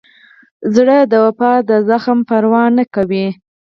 زړه 0.75 0.97
د 1.11 1.13
وفا 1.25 1.53
د 1.69 1.71
زخم 1.89 2.19
پروا 2.29 2.63
نه 2.77 2.83
کوي. 2.93 3.27